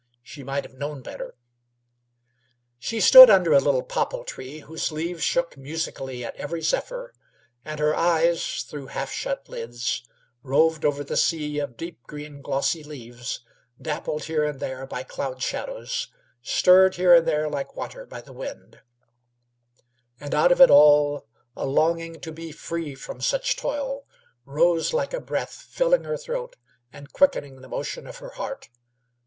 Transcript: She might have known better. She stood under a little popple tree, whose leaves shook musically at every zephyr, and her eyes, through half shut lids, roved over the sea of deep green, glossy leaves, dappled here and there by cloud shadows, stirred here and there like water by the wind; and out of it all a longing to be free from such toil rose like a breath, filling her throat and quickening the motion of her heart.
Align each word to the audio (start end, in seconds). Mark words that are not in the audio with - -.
She 0.23 0.41
might 0.41 0.63
have 0.63 0.73
known 0.79 1.03
better. 1.03 1.35
She 2.79 2.99
stood 2.99 3.29
under 3.29 3.53
a 3.53 3.59
little 3.59 3.83
popple 3.83 4.23
tree, 4.23 4.61
whose 4.61 4.91
leaves 4.91 5.21
shook 5.23 5.55
musically 5.55 6.25
at 6.25 6.35
every 6.37 6.61
zephyr, 6.61 7.13
and 7.63 7.79
her 7.79 7.93
eyes, 7.95 8.63
through 8.63 8.87
half 8.87 9.11
shut 9.11 9.47
lids, 9.47 10.03
roved 10.41 10.85
over 10.85 11.03
the 11.03 11.15
sea 11.15 11.59
of 11.59 11.77
deep 11.77 12.01
green, 12.07 12.41
glossy 12.41 12.83
leaves, 12.83 13.41
dappled 13.79 14.23
here 14.23 14.43
and 14.43 14.59
there 14.59 14.87
by 14.87 15.03
cloud 15.03 15.43
shadows, 15.43 16.07
stirred 16.41 16.95
here 16.95 17.13
and 17.13 17.27
there 17.27 17.47
like 17.47 17.75
water 17.75 18.07
by 18.07 18.21
the 18.21 18.33
wind; 18.33 18.81
and 20.19 20.33
out 20.33 20.51
of 20.51 20.59
it 20.59 20.71
all 20.71 21.27
a 21.55 21.67
longing 21.67 22.19
to 22.21 22.31
be 22.31 22.51
free 22.51 22.95
from 22.95 23.21
such 23.21 23.55
toil 23.55 24.07
rose 24.45 24.93
like 24.95 25.13
a 25.13 25.21
breath, 25.21 25.53
filling 25.69 26.05
her 26.05 26.17
throat 26.17 26.55
and 26.91 27.13
quickening 27.13 27.61
the 27.61 27.69
motion 27.69 28.07
of 28.07 28.17
her 28.17 28.29
heart. 28.29 28.67